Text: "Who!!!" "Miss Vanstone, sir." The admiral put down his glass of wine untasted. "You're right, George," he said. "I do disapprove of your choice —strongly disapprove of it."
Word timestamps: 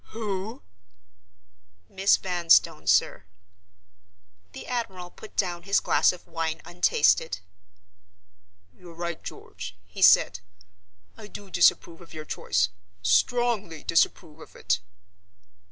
"Who!!!" 0.13 0.63
"Miss 1.87 2.17
Vanstone, 2.17 2.87
sir." 2.87 3.25
The 4.53 4.65
admiral 4.65 5.11
put 5.11 5.35
down 5.35 5.61
his 5.61 5.79
glass 5.79 6.11
of 6.11 6.25
wine 6.27 6.59
untasted. 6.65 7.37
"You're 8.73 8.95
right, 8.95 9.23
George," 9.23 9.77
he 9.85 10.01
said. 10.01 10.39
"I 11.17 11.27
do 11.27 11.51
disapprove 11.51 12.01
of 12.01 12.15
your 12.15 12.25
choice 12.25 12.69
—strongly 13.03 13.83
disapprove 13.83 14.39
of 14.39 14.55
it." 14.55 14.79